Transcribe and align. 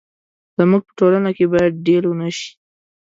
زموږ 0.57 0.81
په 0.87 0.91
ټولنه 0.99 1.29
کې 1.37 1.45
باید 1.53 1.73
ډيل 1.85 2.03
ونه 2.07 2.29
شي. 2.37 2.49